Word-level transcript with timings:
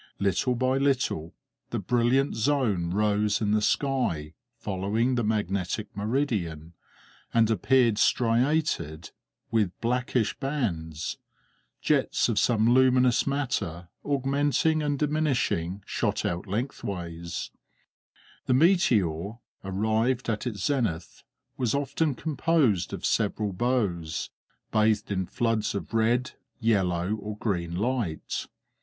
Little 0.17 0.55
by 0.55 0.79
little 0.79 1.35
the 1.69 1.77
brilliant 1.77 2.33
zone 2.33 2.89
rose 2.89 3.39
in 3.39 3.51
the 3.51 3.61
sky, 3.61 4.33
following 4.57 5.13
the 5.13 5.23
magnetic 5.23 5.95
meridian, 5.95 6.73
and 7.35 7.51
appeared 7.51 7.99
striated 7.99 9.11
with 9.51 9.79
blackish 9.79 10.35
bands; 10.39 11.19
jets 11.83 12.27
of 12.29 12.39
some 12.39 12.67
luminous 12.73 13.27
matter, 13.27 13.89
augmenting 14.03 14.81
and 14.81 14.97
diminishing, 14.97 15.83
shot 15.85 16.25
out 16.25 16.47
lengthways; 16.47 17.51
the 18.47 18.55
meteor, 18.55 19.33
arrived 19.63 20.31
at 20.31 20.47
its 20.47 20.61
zenith, 20.65 21.21
was 21.57 21.75
often 21.75 22.15
composed 22.15 22.91
of 22.91 23.05
several 23.05 23.53
bows, 23.53 24.31
bathed 24.71 25.11
in 25.11 25.27
floods 25.27 25.75
of 25.75 25.93
red, 25.93 26.31
yellow, 26.59 27.13
or 27.17 27.37
green 27.37 27.75
light. 27.75 28.47